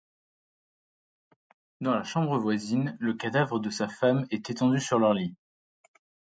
Dans 1.79 1.93
la 1.93 2.03
chambre 2.03 2.39
voisine, 2.39 2.97
le 2.99 3.13
cadavre 3.13 3.59
de 3.59 3.69
sa 3.69 3.87
femme 3.87 4.25
est 4.31 4.49
étendu 4.49 4.79
sur 4.79 4.97
leur 4.97 5.13
lit. 5.13 5.35